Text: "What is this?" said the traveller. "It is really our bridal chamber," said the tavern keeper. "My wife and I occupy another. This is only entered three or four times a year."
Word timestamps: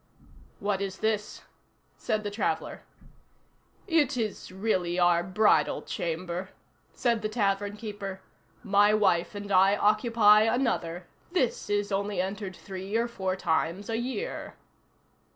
"What 0.59 0.81
is 0.81 0.97
this?" 0.97 1.43
said 1.95 2.23
the 2.23 2.31
traveller. 2.31 2.81
"It 3.85 4.17
is 4.17 4.51
really 4.51 4.97
our 4.97 5.21
bridal 5.23 5.83
chamber," 5.83 6.49
said 6.91 7.21
the 7.21 7.29
tavern 7.29 7.77
keeper. 7.77 8.19
"My 8.63 8.95
wife 8.95 9.35
and 9.35 9.51
I 9.51 9.75
occupy 9.75 10.41
another. 10.41 11.05
This 11.31 11.69
is 11.69 11.91
only 11.91 12.19
entered 12.19 12.55
three 12.55 12.97
or 12.97 13.07
four 13.07 13.35
times 13.35 13.91
a 13.91 13.97
year." 13.99 14.55